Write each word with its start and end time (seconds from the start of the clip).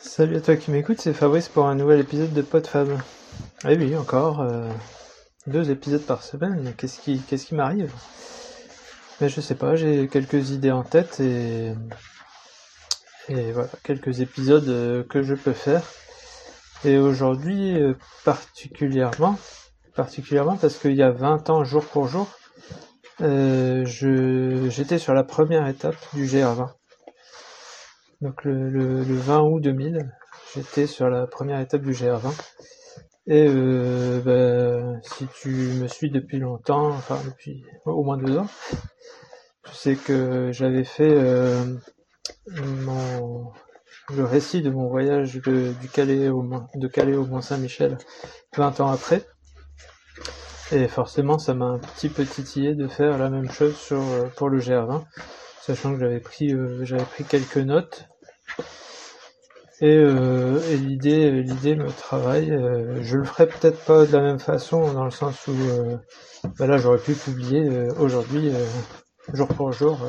Salut 0.00 0.36
à 0.36 0.40
toi 0.40 0.54
qui 0.54 0.70
m'écoute, 0.70 1.00
c'est 1.00 1.12
Fabrice 1.12 1.48
pour 1.48 1.66
un 1.66 1.74
nouvel 1.74 1.98
épisode 1.98 2.32
de 2.32 2.40
PodFab. 2.40 2.88
Eh 3.68 3.76
oui, 3.76 3.96
encore 3.96 4.40
euh, 4.40 4.70
deux 5.48 5.72
épisodes 5.72 6.04
par 6.04 6.22
semaine, 6.22 6.72
qu'est-ce 6.76 7.00
qui, 7.00 7.18
qu'est-ce 7.18 7.46
qui 7.46 7.56
m'arrive? 7.56 7.92
Mais 9.20 9.28
je 9.28 9.40
sais 9.40 9.56
pas, 9.56 9.74
j'ai 9.74 10.06
quelques 10.06 10.50
idées 10.50 10.70
en 10.70 10.84
tête 10.84 11.18
et, 11.18 11.74
voilà, 13.28 13.68
quelques 13.82 14.20
épisodes 14.20 14.68
euh, 14.68 15.02
que 15.02 15.24
je 15.24 15.34
peux 15.34 15.52
faire. 15.52 15.82
Et 16.84 16.96
aujourd'hui, 16.98 17.74
euh, 17.74 17.94
particulièrement, 18.24 19.36
particulièrement 19.96 20.56
parce 20.56 20.78
qu'il 20.78 20.94
y 20.94 21.02
a 21.02 21.10
20 21.10 21.50
ans, 21.50 21.64
jour 21.64 21.84
pour 21.84 22.06
jour, 22.06 22.28
je, 23.18 24.68
j'étais 24.70 24.98
sur 24.98 25.12
la 25.12 25.24
première 25.24 25.66
étape 25.66 25.96
du 26.14 26.24
GR20. 26.24 26.77
Donc 28.20 28.44
le, 28.44 28.68
le, 28.68 29.02
20 29.02 29.42
août 29.42 29.60
2000, 29.60 30.10
j'étais 30.54 30.86
sur 30.88 31.08
la 31.08 31.28
première 31.28 31.60
étape 31.60 31.82
du 31.82 31.92
GR20. 31.92 32.34
Et 33.28 33.46
euh, 33.46 34.20
ben, 34.20 35.00
si 35.04 35.26
tu 35.40 35.50
me 35.50 35.86
suis 35.86 36.10
depuis 36.10 36.38
longtemps, 36.38 36.88
enfin 36.88 37.18
depuis 37.24 37.64
au 37.84 38.02
moins 38.02 38.16
deux 38.16 38.38
ans, 38.38 38.48
tu 39.64 39.72
sais 39.72 39.94
que 39.94 40.50
j'avais 40.50 40.82
fait 40.82 41.14
euh, 41.14 41.62
mon, 42.56 43.52
le 44.10 44.24
récit 44.24 44.62
de 44.62 44.70
mon 44.70 44.88
voyage 44.88 45.34
de, 45.36 45.72
du 45.80 45.88
Calais 45.88 46.28
au, 46.28 46.42
de 46.74 46.88
Calais 46.88 47.14
au 47.14 47.24
Mont-Saint-Michel 47.24 47.98
20 48.56 48.80
ans 48.80 48.90
après. 48.90 49.22
Et 50.72 50.88
forcément, 50.88 51.38
ça 51.38 51.54
m'a 51.54 51.66
un 51.66 51.78
petit 51.78 52.08
peu 52.08 52.24
titillé 52.24 52.74
de 52.74 52.88
faire 52.88 53.16
la 53.16 53.30
même 53.30 53.50
chose 53.50 53.76
sur, 53.76 54.00
euh, 54.00 54.26
pour 54.36 54.48
le 54.48 54.58
GR20 54.58 55.04
sachant 55.68 55.92
que 55.92 56.00
j'avais 56.00 56.20
pris 56.20 56.54
euh, 56.54 56.82
j'avais 56.84 57.04
pris 57.04 57.24
quelques 57.24 57.58
notes. 57.58 58.08
Et, 59.82 59.96
euh, 59.96 60.60
et 60.70 60.78
l'idée 60.78 61.42
l'idée 61.42 61.76
me 61.76 61.90
travaille. 61.90 62.50
Euh, 62.50 63.02
je 63.02 63.18
le 63.18 63.24
ferai 63.24 63.46
peut-être 63.46 63.78
pas 63.84 64.06
de 64.06 64.12
la 64.12 64.22
même 64.22 64.38
façon 64.38 64.92
dans 64.94 65.04
le 65.04 65.10
sens 65.10 65.46
où 65.46 65.52
bah 66.58 66.66
là 66.66 66.78
j'aurais 66.78 66.98
pu 66.98 67.12
publier 67.12 67.68
aujourd'hui 67.98 68.50
jour 69.34 69.48
pour 69.48 69.72
jour 69.72 70.00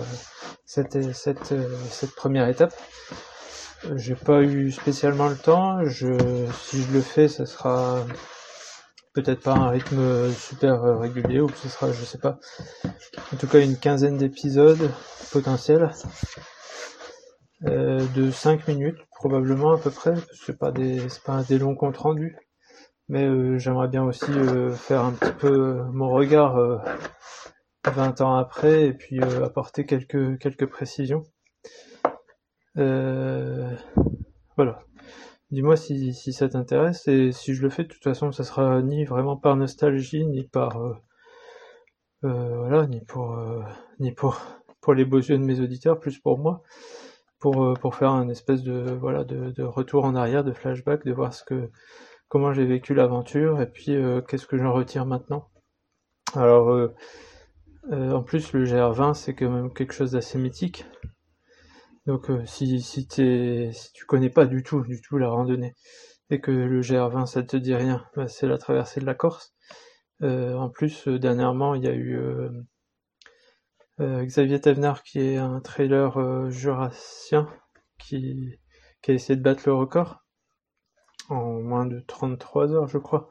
cette 0.66 1.14
cette 1.14 1.54
cette 1.92 2.16
première 2.16 2.48
étape. 2.48 2.74
J'ai 3.96 4.16
pas 4.16 4.42
eu 4.42 4.72
spécialement 4.72 5.28
le 5.28 5.38
temps. 5.38 5.84
Je 5.84 6.08
si 6.64 6.84
je 6.84 6.94
le 6.94 7.02
fais 7.02 7.28
ça 7.28 7.46
sera 7.46 8.06
peut-être 9.22 9.42
pas 9.42 9.54
un 9.54 9.70
rythme 9.70 10.32
super 10.32 11.00
régulier 11.00 11.42
ou 11.42 11.50
ce 11.50 11.68
sera 11.68 11.92
je 11.92 12.04
sais 12.04 12.18
pas. 12.18 12.40
En 13.34 13.38
tout 13.38 13.48
cas 13.48 13.60
une 13.60 13.78
quinzaine 13.78 14.18
d'épisodes 14.18 14.90
potentiels 15.32 15.92
euh, 17.66 18.06
de 18.16 18.32
5 18.32 18.68
minutes 18.68 19.00
probablement 19.12 19.74
à 19.74 19.78
peu 19.78 19.92
près. 19.92 20.14
C'est 20.46 20.58
pas 20.58 20.72
des 20.72 21.02
pas 21.26 21.44
des 21.44 21.58
longs 21.58 21.76
comptes 21.76 21.98
rendus. 21.98 22.38
Mais 23.10 23.26
euh, 23.26 23.58
j'aimerais 23.58 23.88
bien 23.88 24.04
aussi 24.04 24.32
euh, 24.32 24.72
faire 24.72 25.04
un 25.04 25.12
petit 25.12 25.34
peu 25.34 25.82
mon 25.92 26.10
regard 26.10 26.82
20 27.86 28.22
ans 28.22 28.36
après 28.36 28.86
et 28.86 28.94
puis 28.94 29.22
apporter 29.22 29.86
quelques 29.86 30.40
quelques 30.40 30.68
précisions. 30.68 31.24
Voilà 32.76 34.80
dis-moi 35.52 35.76
si, 35.76 36.14
ça 36.34 36.50
t'intéresse 36.50 37.08
et 37.08 37.32
si 37.32 37.54
je 37.54 37.62
le 37.62 37.70
fais 37.70 37.84
de 37.84 37.90
toute 37.90 38.04
façon 38.04 38.32
ça 38.32 38.44
sera 38.44 38.82
ni 38.82 39.06
vraiment 39.06 39.38
par 39.38 39.56
nostalgie 39.56 40.26
ni 40.26 40.44
par 40.44 41.02
voilà 42.22 42.86
ni 42.88 43.02
pour 43.02 43.38
ni 44.00 44.12
pour 44.12 44.60
pour 44.82 44.94
les 44.94 45.06
beaux 45.06 45.20
yeux 45.20 45.38
de 45.38 45.44
mes 45.44 45.60
auditeurs, 45.60 46.00
plus 46.00 46.20
pour 46.20 46.38
moi, 46.38 46.64
pour, 47.40 47.64
euh, 47.64 47.74
pour 47.74 47.96
faire 47.96 48.12
un 48.12 48.30
espèce 48.30 48.64
de, 48.64 48.92
voilà, 49.00 49.24
de, 49.24 49.52
de, 49.52 49.64
retour 49.64 50.06
en 50.06 50.16
arrière, 50.16 50.44
de 50.44 50.54
flashback, 50.54 51.06
de 51.06 51.14
voir 51.14 51.34
ce 51.34 51.44
que, 51.44 51.70
comment 52.28 52.54
j'ai 52.54 52.66
vécu 52.66 52.94
l'aventure 52.94 53.62
et 53.62 53.68
puis 53.68 53.96
euh, 53.96 54.22
qu'est-ce 54.22 54.48
que 54.48 54.58
j'en 54.58 54.74
retire 54.74 55.06
maintenant. 55.06 55.50
Alors, 56.36 56.70
euh, 56.70 56.94
en 57.92 58.22
plus, 58.24 58.54
le 58.54 58.66
GR20, 58.66 59.14
c'est 59.16 59.34
quand 59.34 59.50
même 59.50 59.74
quelque 59.74 59.94
chose 59.94 60.12
d'assez 60.12 60.38
mythique. 60.38 60.86
Donc, 62.06 62.32
si, 62.46 62.82
si, 62.82 63.08
si 63.10 63.94
tu 63.94 64.06
connais 64.06 64.30
pas 64.30 64.46
du 64.46 64.64
tout, 64.64 64.82
du 64.82 65.02
tout 65.02 65.18
la 65.18 65.30
randonnée, 65.30 65.76
et 66.30 66.42
que 66.42 66.52
le 66.52 66.82
GR20, 66.82 67.26
ça 67.26 67.44
te 67.44 67.58
dit 67.58 67.76
rien, 67.76 68.06
bah, 68.16 68.28
c'est 68.28 68.48
la 68.48 68.58
traversée 68.58 69.00
de 69.00 69.06
la 69.06 69.16
Corse. 69.16 69.54
en 70.22 70.70
plus, 70.70 71.08
dernièrement, 71.08 71.76
il 71.76 71.84
y 71.84 71.88
a 71.88 71.94
eu 71.94 72.18
euh, 74.00 74.24
Xavier 74.24 74.62
Tavenard 74.62 75.04
qui 75.04 75.20
est 75.20 75.36
un 75.38 75.60
trailer 75.60 76.18
euh, 76.18 76.50
jurassien 76.50 77.50
qui, 77.98 78.58
a 79.08 79.12
essayé 79.12 79.36
de 79.36 79.42
battre 79.42 79.64
le 79.66 79.74
record 79.74 80.24
en 81.28 81.60
moins 81.62 81.86
de 81.86 82.00
33 82.00 82.72
heures 82.74 82.88
je 82.88 82.98
crois. 82.98 83.30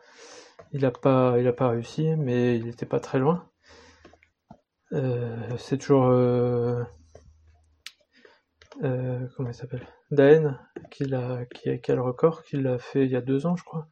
Il 0.72 0.84
a 0.84 0.90
pas, 0.90 1.36
pas 1.56 1.68
réussi, 1.68 2.14
mais 2.16 2.58
il 2.58 2.66
n'était 2.66 2.86
pas 2.86 3.00
très 3.00 3.18
loin. 3.18 3.48
Euh, 4.92 5.56
c'est 5.56 5.78
toujours 5.78 6.10
comment 9.38 9.50
il 9.50 9.54
s'appelle 9.54 9.86
Daen 10.10 10.58
qui 10.90 11.14
a, 11.14 11.46
qui 11.46 11.70
a, 11.70 11.78
qui 11.78 11.92
a 11.92 11.94
le 11.94 12.02
record, 12.02 12.42
qui 12.42 12.56
l'a 12.56 12.78
fait 12.78 13.04
il 13.04 13.10
y 13.10 13.16
a 13.16 13.20
deux 13.20 13.46
ans 13.46 13.56
je 13.56 13.64
crois. 13.64 13.86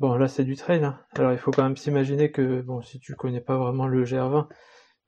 Bon, 0.00 0.16
là, 0.16 0.28
c'est 0.28 0.44
du 0.44 0.56
trail. 0.56 0.82
Hein. 0.82 0.98
Alors, 1.14 1.32
il 1.32 1.38
faut 1.38 1.50
quand 1.50 1.62
même 1.62 1.76
s'imaginer 1.76 2.32
que, 2.32 2.62
bon, 2.62 2.80
si 2.80 3.00
tu 3.00 3.14
connais 3.14 3.42
pas 3.42 3.58
vraiment 3.58 3.86
le 3.86 4.02
GR20, 4.02 4.48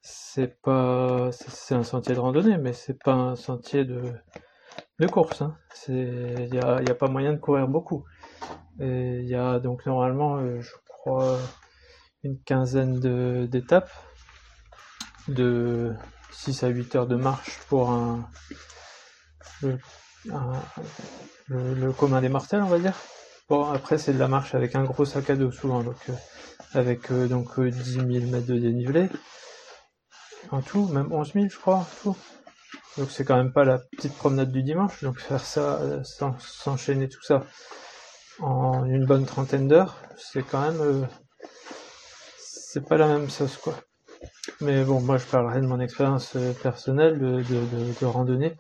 c'est 0.03 0.61
pas, 0.61 1.31
c'est 1.33 1.75
un 1.75 1.83
sentier 1.83 2.15
de 2.15 2.21
randonnée, 2.21 2.59
mais 2.59 2.75
c'est 2.75 3.03
pas 3.03 3.15
un 3.15 3.35
sentier 3.35 3.87
de, 3.87 4.03
de 4.99 5.07
course. 5.07 5.41
Hein. 5.41 5.57
Il 5.89 6.55
y 6.55 6.59
a, 6.59 6.83
y 6.83 6.91
a, 6.91 6.95
pas 6.95 7.09
moyen 7.09 7.33
de 7.33 7.39
courir 7.39 7.69
beaucoup. 7.69 8.05
Il 8.81 9.25
y 9.25 9.35
a 9.35 9.61
donc 9.61 9.87
normalement, 9.87 10.37
euh, 10.37 10.61
je 10.61 10.75
crois, 10.87 11.39
une 12.23 12.39
quinzaine 12.43 13.01
d'étapes, 13.47 13.91
de 15.29 15.95
6 16.33 16.65
à 16.65 16.69
8 16.69 16.97
heures 16.97 17.07
de 17.07 17.17
marche 17.17 17.59
pour 17.69 17.91
un, 17.91 18.29
le, 21.49 21.93
commun 21.93 22.21
des 22.21 22.29
mortels, 22.29 22.63
on 22.63 22.69
va 22.69 22.79
dire. 22.79 22.97
Bon, 23.49 23.65
après, 23.67 23.99
c'est 23.99 24.13
de 24.13 24.19
la 24.19 24.29
marche 24.29 24.55
avec 24.55 24.75
un 24.75 24.85
gros 24.85 25.05
sac 25.05 25.29
à 25.31 25.37
dos 25.37 25.51
souvent, 25.51 25.83
donc 25.83 25.97
euh, 26.09 26.13
avec 26.75 27.11
euh, 27.11 27.27
donc 27.29 27.61
10 27.61 27.99
euh, 27.99 28.21
000 28.21 28.31
mètres 28.31 28.47
de 28.47 28.59
dénivelé. 28.59 29.09
En 30.51 30.61
tout, 30.63 30.87
même 30.89 31.13
11 31.13 31.33
000, 31.33 31.47
je 31.51 31.59
crois, 31.59 31.87
tout. 32.03 32.17
Donc 32.99 33.11
c'est 33.11 33.25
quand 33.25 33.37
même 33.37 33.53
pas 33.53 33.65
la 33.65 33.79
petite 33.79 34.15
promenade 34.15 34.51
du 34.51 34.63
dimanche, 34.63 35.03
donc 35.03 35.19
faire 35.19 35.45
ça, 35.45 35.81
s'enchaîner 36.05 37.09
tout 37.09 37.23
ça 37.23 37.45
en 38.41 38.85
une 38.85 39.07
bonne 39.07 39.25
trentaine 39.25 39.69
d'heures, 39.69 39.97
c'est 40.17 40.43
quand 40.43 40.61
même, 40.61 41.09
c'est 42.39 42.87
pas 42.87 42.97
la 42.97 43.07
même 43.07 43.31
sauce 43.31 43.57
quoi. 43.57 43.75
Mais 44.61 44.85
bon, 44.85 45.01
moi 45.01 45.19
je 45.19 45.27
parlerai 45.27 45.61
de 45.61 45.67
mon 45.67 45.81
expérience 45.81 46.37
personnelle 46.63 47.19
de, 47.19 47.43
de, 47.43 48.05
randonnée 48.05 48.57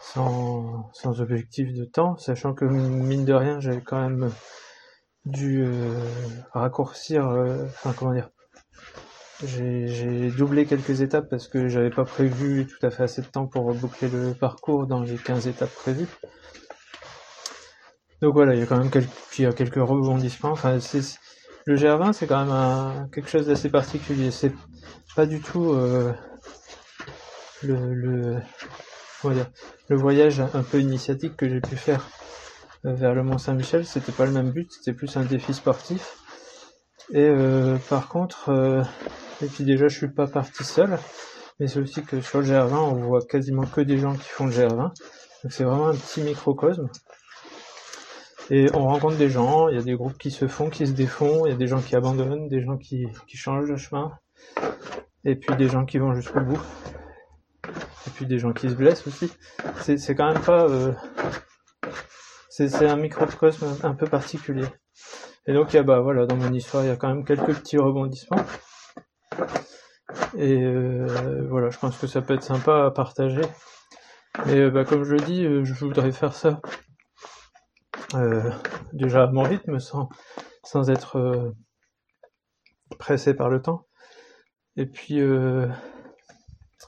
sans, 0.00 0.90
sans 0.92 1.20
objectif 1.20 1.72
de 1.72 1.84
temps, 1.84 2.16
sachant 2.16 2.54
que 2.54 2.64
mine 2.64 3.24
de 3.24 3.32
rien, 3.32 3.60
j'avais 3.60 3.80
quand 3.80 4.00
même 4.00 4.30
dû 5.24 5.64
euh, 5.64 5.90
raccourcir, 6.52 7.28
euh, 7.28 7.64
enfin 7.66 7.94
comment 7.96 8.12
dire, 8.12 8.30
j'ai 9.42 10.30
doublé 10.30 10.66
quelques 10.66 11.00
étapes 11.00 11.28
parce 11.28 11.48
que 11.48 11.68
j'avais 11.68 11.90
pas 11.90 12.04
prévu 12.04 12.66
tout 12.66 12.86
à 12.86 12.90
fait 12.90 13.04
assez 13.04 13.22
de 13.22 13.26
temps 13.26 13.46
pour 13.46 13.72
boucler 13.74 14.08
le 14.08 14.34
parcours 14.34 14.86
dans 14.86 15.00
les 15.00 15.16
15 15.16 15.48
étapes 15.48 15.74
prévues. 15.74 16.08
Donc 18.22 18.34
voilà, 18.34 18.54
il 18.54 18.60
y 18.60 18.62
a 18.62 18.66
quand 18.66 18.78
même 18.78 18.90
quelques, 18.90 19.38
il 19.38 19.42
y 19.42 19.46
a 19.46 19.52
quelques 19.52 19.74
rebondissements. 19.74 20.52
Enfin, 20.52 20.78
le 21.66 21.76
GR20, 21.76 22.12
c'est 22.12 22.26
quand 22.26 22.44
même 22.44 23.10
quelque 23.10 23.28
chose 23.30 23.46
d'assez 23.46 23.70
particulier. 23.70 24.30
C'est 24.30 24.52
pas 25.16 25.26
du 25.26 25.40
tout 25.40 25.72
euh, 25.72 26.12
le, 27.62 28.40
voyage 29.90 30.40
un 30.40 30.62
peu 30.62 30.80
initiatique 30.80 31.36
que 31.36 31.48
j'ai 31.48 31.60
pu 31.60 31.76
faire 31.76 32.06
euh, 32.86 32.92
vers 32.92 33.14
le 33.14 33.22
Mont 33.22 33.38
Saint-Michel, 33.38 33.86
c'était 33.86 34.12
pas 34.12 34.26
le 34.26 34.32
même 34.32 34.50
but, 34.50 34.70
c'était 34.70 34.92
plus 34.92 35.16
un 35.16 35.24
défi 35.24 35.54
sportif. 35.54 36.18
Et 37.12 37.20
euh, 37.20 37.76
par 37.88 38.08
contre, 38.08 38.50
euh, 38.50 38.82
et 39.42 39.46
puis 39.46 39.64
déjà 39.64 39.88
je 39.88 39.96
suis 39.96 40.08
pas 40.08 40.26
parti 40.26 40.64
seul, 40.64 40.98
mais 41.58 41.66
c'est 41.66 41.80
aussi 41.80 42.02
que 42.02 42.20
sur 42.20 42.40
le 42.40 42.46
GR20 42.46 42.74
on 42.74 42.94
voit 42.94 43.22
quasiment 43.22 43.64
que 43.64 43.80
des 43.80 43.98
gens 43.98 44.14
qui 44.14 44.28
font 44.28 44.46
le 44.46 44.52
GR20, 44.52 44.76
donc 44.76 44.92
c'est 45.50 45.64
vraiment 45.64 45.88
un 45.88 45.94
petit 45.94 46.22
microcosme. 46.22 46.88
Et 48.50 48.66
on 48.74 48.86
rencontre 48.86 49.16
des 49.16 49.30
gens, 49.30 49.68
il 49.68 49.76
y 49.76 49.78
a 49.78 49.82
des 49.82 49.94
groupes 49.94 50.18
qui 50.18 50.30
se 50.30 50.46
font, 50.48 50.68
qui 50.68 50.86
se 50.86 50.92
défont, 50.92 51.46
il 51.46 51.50
y 51.50 51.54
a 51.54 51.56
des 51.56 51.66
gens 51.66 51.80
qui 51.80 51.96
abandonnent, 51.96 52.48
des 52.48 52.62
gens 52.62 52.76
qui, 52.76 53.06
qui 53.26 53.36
changent 53.36 53.70
de 53.70 53.76
chemin, 53.76 54.12
et 55.24 55.34
puis 55.34 55.56
des 55.56 55.68
gens 55.68 55.84
qui 55.84 55.98
vont 55.98 56.14
jusqu'au 56.14 56.40
bout 56.40 56.60
et 58.06 58.10
puis 58.10 58.26
des 58.26 58.38
gens 58.38 58.52
qui 58.52 58.68
se 58.68 58.74
blessent 58.74 59.06
aussi. 59.06 59.32
C'est 59.80 60.14
quand 60.14 60.32
même 60.32 60.42
pas. 60.42 60.64
Euh, 60.64 60.92
c'est 62.48 62.86
un 62.86 62.96
microcosme 62.96 63.66
un 63.82 63.94
peu 63.94 64.06
particulier. 64.06 64.66
Et 65.46 65.52
donc, 65.52 65.72
il 65.72 65.76
y 65.76 65.78
a, 65.78 65.82
bah, 65.82 66.00
voilà, 66.00 66.26
dans 66.26 66.36
mon 66.36 66.52
histoire, 66.52 66.84
il 66.84 66.88
y 66.88 66.90
a 66.90 66.96
quand 66.96 67.08
même 67.08 67.24
quelques 67.24 67.54
petits 67.54 67.78
rebondissements. 67.78 68.44
Et 70.36 70.62
euh, 70.62 71.46
voilà, 71.50 71.70
je 71.70 71.78
pense 71.78 71.98
que 71.98 72.06
ça 72.06 72.22
peut 72.22 72.34
être 72.34 72.42
sympa 72.42 72.86
à 72.86 72.90
partager. 72.90 73.42
Mais 74.46 74.70
bah, 74.70 74.84
comme 74.84 75.04
je 75.04 75.12
le 75.12 75.20
dis, 75.20 75.42
je 75.42 75.74
voudrais 75.74 76.12
faire 76.12 76.34
ça 76.34 76.60
déjà 78.92 79.24
à 79.24 79.26
mon 79.28 79.42
rythme, 79.42 79.78
sans, 79.78 80.08
être 80.90 81.54
pressé 82.98 83.34
par 83.34 83.48
le 83.48 83.60
temps. 83.62 83.86
Et 84.76 84.86
puis, 84.86 85.18
je 85.18 85.68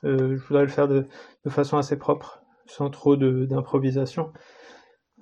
voudrais 0.02 0.62
le 0.62 0.68
faire 0.68 0.88
de, 0.88 1.06
façon 1.48 1.78
assez 1.78 1.98
propre, 1.98 2.42
sans 2.66 2.90
trop 2.90 3.16
d'improvisation. 3.16 4.32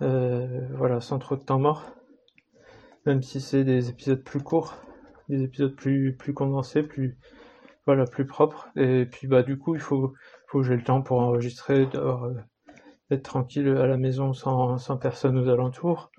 voilà, 0.00 1.00
sans 1.00 1.18
trop 1.18 1.36
de 1.36 1.42
temps 1.42 1.58
mort 1.58 1.84
même 3.06 3.22
si 3.22 3.40
c'est 3.40 3.64
des 3.64 3.90
épisodes 3.90 4.22
plus 4.22 4.40
courts, 4.40 4.76
des 5.28 5.42
épisodes 5.42 5.74
plus, 5.74 6.16
plus 6.16 6.34
condensés, 6.34 6.82
plus, 6.82 7.18
voilà, 7.86 8.04
plus 8.06 8.26
propres. 8.26 8.68
Et 8.76 9.06
puis, 9.06 9.26
bah, 9.26 9.42
du 9.42 9.58
coup, 9.58 9.74
il 9.74 9.80
faut, 9.80 10.14
que 10.52 10.62
j'ai 10.62 10.76
le 10.76 10.84
temps 10.84 11.02
pour 11.02 11.20
enregistrer, 11.20 11.88
euh, 11.94 12.34
tranquille 13.22 13.68
à 13.68 13.86
la 13.86 13.96
maison 13.96 14.32
sans, 14.32 14.78
sans 14.78 14.96
personne 14.96 15.38
aux 15.38 15.48
alentours. 15.48 16.10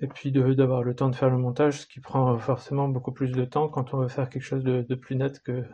Et 0.00 0.08
puis 0.08 0.30
d'avoir 0.30 0.82
le 0.82 0.94
temps 0.94 1.08
de 1.08 1.16
faire 1.16 1.30
le 1.30 1.38
montage, 1.38 1.80
ce 1.80 1.86
qui 1.86 2.00
prend 2.00 2.36
forcément 2.38 2.88
beaucoup 2.88 3.12
plus 3.12 3.32
de 3.32 3.44
temps 3.44 3.68
quand 3.68 3.94
on 3.94 3.98
veut 3.98 4.08
faire 4.08 4.28
quelque 4.28 4.42
chose 4.42 4.62
de, 4.62 4.94
plus 4.94 5.16
net 5.16 5.40
que, 5.42 5.64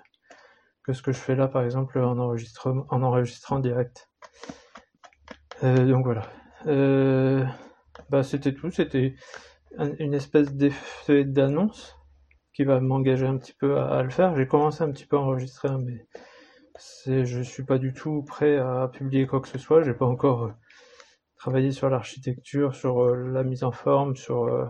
que 0.84 0.92
ce 0.92 1.02
que 1.02 1.12
je 1.12 1.18
fais 1.18 1.34
là, 1.34 1.48
par 1.48 1.64
exemple, 1.64 1.98
en, 1.98 2.18
enregistrement, 2.18 2.86
en 2.88 3.02
enregistrant 3.02 3.58
direct. 3.58 4.08
Euh, 5.64 5.86
donc 5.86 6.04
voilà. 6.04 6.22
Euh, 6.66 7.44
bah, 8.10 8.22
c'était 8.22 8.54
tout. 8.54 8.70
C'était 8.70 9.16
une 9.98 10.14
espèce 10.14 10.54
d'effet 10.54 11.24
d'annonce 11.24 11.96
qui 12.52 12.64
va 12.64 12.80
m'engager 12.80 13.26
un 13.26 13.38
petit 13.38 13.54
peu 13.54 13.78
à, 13.78 14.02
le 14.02 14.10
faire. 14.10 14.36
J'ai 14.36 14.46
commencé 14.46 14.84
un 14.84 14.92
petit 14.92 15.06
peu 15.06 15.16
à 15.16 15.20
enregistrer, 15.20 15.68
hein, 15.68 15.78
mais 15.84 16.06
c'est, 17.04 17.24
je 17.24 17.42
suis 17.42 17.64
pas 17.64 17.78
du 17.78 17.92
tout 17.92 18.22
prêt 18.22 18.58
à 18.58 18.88
publier 18.88 19.26
quoi 19.26 19.40
que 19.40 19.48
ce 19.48 19.58
soit. 19.58 19.82
J'ai 19.82 19.94
pas 19.94 20.06
encore 20.06 20.44
euh, 20.44 20.52
travaillé 21.38 21.72
sur 21.72 21.88
l'architecture, 21.88 22.74
sur 22.74 23.02
euh, 23.02 23.30
la 23.30 23.44
mise 23.44 23.64
en 23.64 23.72
forme, 23.72 24.16
sur 24.16 24.44
euh, 24.44 24.66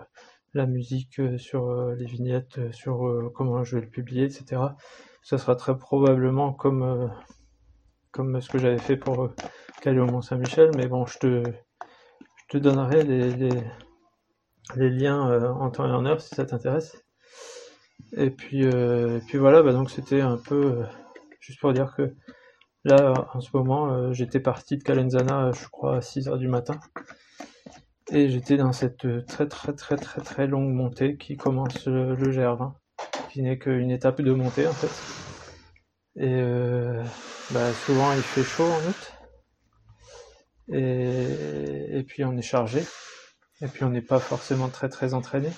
la 0.55 0.67
musique, 0.67 1.21
sur 1.39 1.73
les 1.95 2.05
vignettes, 2.05 2.73
sur 2.73 3.31
comment 3.35 3.65
je 3.65 3.77
vais 3.77 3.83
le 3.83 3.89
publier, 3.89 4.25
etc. 4.25 4.61
Ça 5.23 5.39
sera 5.39 5.57
très 5.57 5.77
probablement 5.79 6.53
comme 6.53 7.11
comme 8.11 8.39
ce 8.39 8.51
que 8.51 8.59
j'avais 8.59 8.77
fait 8.77 8.99
pour 8.99 9.31
Calais 9.81 10.01
au 10.01 10.05
Mont 10.05 10.21
Saint-Michel, 10.21 10.71
mais 10.77 10.89
bon, 10.89 11.07
je 11.07 11.19
te 11.19 11.43
je 12.37 12.45
te 12.51 12.59
donnerai 12.59 13.03
les 13.05 13.49
les 14.77 14.91
liens 14.91 15.43
en 15.55 15.71
temps 15.71 15.87
et 15.87 15.91
en 15.91 16.05
heure 16.05 16.21
si 16.21 16.35
ça 16.35 16.45
t'intéresse. 16.45 17.03
Et 18.15 18.31
puis, 18.31 18.65
euh, 18.65 19.21
puis 19.27 19.39
voilà, 19.39 19.63
bah 19.63 19.73
donc 19.73 19.91
c'était 19.91 20.21
un 20.21 20.37
peu 20.37 20.83
juste 21.43 21.61
pour 21.61 21.73
dire 21.73 21.95
que 21.95 22.15
là 22.85 23.29
en 23.35 23.41
ce 23.41 23.51
moment 23.53 24.13
j'étais 24.13 24.41
parti 24.41 24.79
de 24.79 24.83
Calenzana, 24.83 25.51
je 25.53 25.69
crois 25.69 25.97
à 25.97 26.01
6h 26.01 26.39
du 26.39 26.49
matin. 26.49 26.81
Et 28.11 28.29
j'étais 28.29 28.57
dans 28.57 28.73
cette 28.73 29.07
très 29.27 29.47
très 29.47 29.75
très 29.75 29.97
très 29.97 30.21
très 30.21 30.47
longue 30.47 30.73
montée 30.73 31.17
qui 31.17 31.37
commence 31.37 31.87
le, 31.87 32.17
GR20, 32.17 32.73
qui 33.31 33.43
n'est 33.43 33.59
qu'une 33.59 33.91
étape 33.91 34.21
de 34.23 34.33
montée 34.33 34.67
en 34.67 34.73
fait. 34.73 34.91
Et 36.17 36.43
bah, 37.51 37.73
souvent 37.73 38.13
il 38.13 38.23
fait 38.23 38.45
chaud 38.45 38.65
en 38.65 38.89
août. 38.89 39.13
Et, 40.73 41.99
et 41.99 42.03
puis 42.05 42.25
on 42.25 42.37
est 42.37 42.43
chargé. 42.43 42.83
Et 43.63 43.67
puis 43.67 43.85
on 43.85 43.91
n'est 43.91 44.03
pas 44.03 44.19
forcément 44.19 44.69
très 44.69 44.89
très 44.89 45.15
entraîné. 45.15 45.51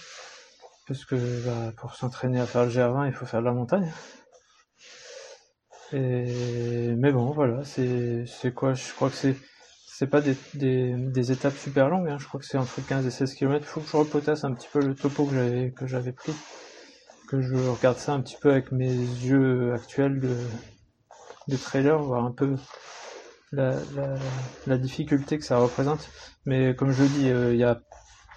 Parce 0.86 1.04
que 1.04 1.16
bah, 1.46 1.72
pour 1.78 1.94
s'entraîner 1.94 2.40
à 2.40 2.46
faire 2.46 2.64
le 2.64 2.70
GR20, 2.70 3.06
il 3.06 3.12
faut 3.12 3.26
faire 3.26 3.40
de 3.40 3.46
la 3.46 3.52
montagne. 3.52 3.90
Et... 5.92 6.94
Mais 6.96 7.12
bon, 7.12 7.32
voilà, 7.32 7.62
c'est 7.64 8.54
quoi 8.54 8.74
Je 8.74 8.92
crois 8.94 9.10
que 9.10 9.16
c'est 9.16 9.36
c'est 9.96 10.08
pas 10.08 10.20
des, 10.20 11.30
étapes 11.30 11.56
super 11.56 11.88
longues, 11.88 12.08
hein. 12.08 12.16
je 12.18 12.26
crois 12.26 12.40
que 12.40 12.46
c'est 12.46 12.58
entre 12.58 12.84
15 12.84 13.06
et 13.06 13.12
16 13.12 13.34
km. 13.34 13.64
Il 13.64 13.64
faut 13.64 13.80
que 13.80 13.88
je 13.88 13.96
repotasse 13.96 14.42
un 14.42 14.52
petit 14.52 14.66
peu 14.72 14.80
le 14.80 14.96
topo 14.96 15.24
que 15.24 15.86
j'avais 15.86 16.10
pris, 16.10 16.32
que 17.28 17.40
je 17.40 17.54
regarde 17.54 17.98
ça 17.98 18.12
un 18.12 18.20
petit 18.20 18.36
peu 18.40 18.50
avec 18.50 18.72
mes 18.72 18.92
yeux 18.92 19.72
actuels 19.72 20.18
de, 20.18 20.36
de 21.46 21.56
trailer, 21.56 21.96
voir 22.02 22.24
un 22.24 22.32
peu 22.32 22.56
la 23.52 24.78
difficulté 24.78 25.38
que 25.38 25.44
ça 25.44 25.58
représente. 25.58 26.08
Mais 26.44 26.74
comme 26.74 26.90
je 26.90 27.04
le 27.04 27.08
dis, 27.08 27.30
euh, 27.30 27.52
il 27.52 27.60
y 27.60 27.64
a 27.64 27.80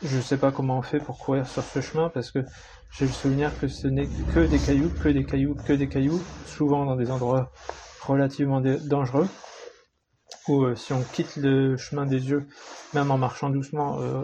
je 0.03 0.19
sais 0.19 0.37
pas 0.37 0.51
comment 0.51 0.77
on 0.77 0.81
fait 0.81 0.99
pour 0.99 1.17
courir 1.17 1.47
sur 1.47 1.63
ce 1.63 1.81
chemin 1.81 2.09
parce 2.09 2.31
que 2.31 2.39
j'ai 2.91 3.05
le 3.05 3.11
souvenir 3.11 3.57
que 3.57 3.67
ce 3.67 3.87
n'est 3.87 4.09
que 4.31 4.39
des 4.39 4.59
cailloux, 4.59 4.91
que 4.91 5.09
des 5.09 5.25
cailloux, 5.25 5.55
que 5.65 5.73
des 5.73 5.89
cailloux, 5.89 6.21
souvent 6.45 6.85
dans 6.85 6.95
des 6.95 7.09
endroits 7.11 7.51
relativement 8.05 8.61
dangereux, 8.61 9.27
où 10.47 10.63
euh, 10.63 10.75
si 10.75 10.93
on 10.93 11.03
quitte 11.03 11.35
le 11.37 11.77
chemin 11.77 12.05
des 12.05 12.29
yeux, 12.29 12.47
même 12.93 13.11
en 13.11 13.17
marchant 13.17 13.49
doucement, 13.49 13.99
euh, 14.01 14.23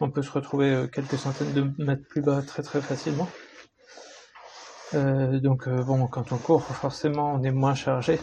on 0.00 0.10
peut 0.10 0.22
se 0.22 0.32
retrouver 0.32 0.70
euh, 0.70 0.86
quelques 0.86 1.18
centaines 1.18 1.52
de 1.52 1.70
mètres 1.82 2.06
plus 2.08 2.22
bas 2.22 2.42
très 2.42 2.62
très 2.62 2.80
facilement. 2.80 3.28
donc 4.92 5.68
bon, 5.68 6.06
quand 6.06 6.32
on 6.32 6.38
court, 6.38 6.62
forcément, 6.62 7.34
on 7.34 7.42
est 7.42 7.50
moins 7.50 7.74
chargé. 7.74 8.18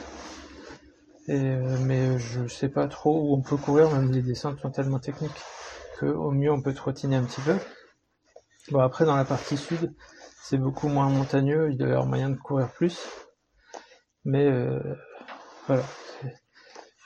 Mais 1.28 2.18
je 2.18 2.48
sais 2.48 2.70
pas 2.70 2.88
trop 2.88 3.20
où 3.20 3.34
on 3.36 3.42
peut 3.42 3.58
courir, 3.58 3.90
même 3.92 4.12
les 4.12 4.22
descentes 4.22 4.60
sont 4.60 4.72
tellement 4.72 5.00
techniques 5.00 5.42
au 6.06 6.32
mieux 6.32 6.52
on 6.52 6.62
peut 6.62 6.74
trottiner 6.74 7.16
un 7.16 7.24
petit 7.24 7.42
peu. 7.42 7.56
Bon 8.72 8.80
après 8.80 9.06
dans 9.06 9.16
la 9.16 9.26
partie 9.26 9.58
sud 9.58 9.94
c'est 10.44 10.58
beaucoup 10.58 10.90
moins 10.90 11.08
montagneux, 11.08 11.70
il 11.72 11.78
doit 11.78 11.88
y 11.88 11.92
avoir 11.92 12.06
moyen 12.06 12.30
de 12.30 12.36
courir 12.36 12.70
plus. 12.72 13.08
Mais 14.26 14.46
euh, 14.46 14.80
voilà. 15.68 15.84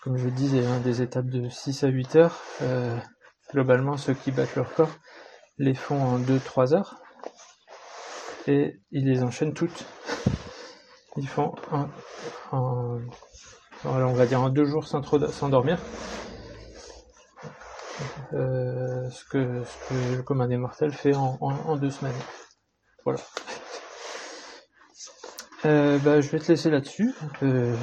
Comme 0.02 0.18
je 0.18 0.30
disais, 0.30 0.66
hein, 0.66 0.80
des 0.80 1.02
étapes 1.02 1.28
de 1.28 1.50
6 1.50 1.84
à 1.84 1.88
8 1.88 2.16
heures. 2.16 2.42
Euh, 2.64 2.98
globalement 3.52 3.98
ceux 3.98 4.14
qui 4.14 4.32
battent 4.32 4.56
leur 4.56 4.74
corps 4.74 4.92
les 5.58 5.74
font 5.74 6.02
en 6.02 6.20
2-3 6.20 6.74
heures. 6.74 6.96
Et 8.48 8.80
ils 8.92 9.06
les 9.06 9.24
enchaînent 9.24 9.54
toutes. 9.54 9.86
Ils 11.18 11.28
font 11.28 11.56
en, 12.52 13.00
on 13.84 14.14
va 14.14 14.26
dire 14.26 14.42
en 14.42 14.50
deux 14.50 14.66
jours 14.66 14.88
sans, 14.88 15.02
trop, 15.02 15.20
sans 15.28 15.50
dormir. 15.50 15.80
Euh, 18.34 19.10
ce, 19.10 19.26
que, 19.26 19.64
le 19.92 20.22
commun 20.24 20.48
des 20.48 20.58
mortels 20.58 20.92
fait 20.92 21.14
en, 21.16 21.76
deux 21.78 21.92
semaines. 21.92 22.14
Voilà. 23.04 23.20
Euh, 25.66 25.98
bah, 26.00 26.22
je 26.22 26.30
vais 26.30 26.40
te 26.40 26.52
laisser 26.52 26.70
là-dessus. 26.70 27.14
Euh, 27.44 27.76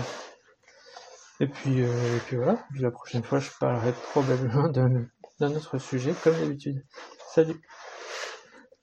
et 1.40 1.46
puis, 1.46 1.80
et 1.80 2.18
puis 2.26 2.36
voilà. 2.36 2.58
la 2.78 2.90
prochaine 2.90 3.22
fois, 3.22 3.38
je 3.38 3.50
parlerai 3.58 3.92
probablement 4.10 4.68
d'un 4.68 5.54
autre 5.54 5.78
sujet, 5.78 6.14
comme 6.22 6.38
d'habitude. 6.38 6.84
Salut 7.28 7.60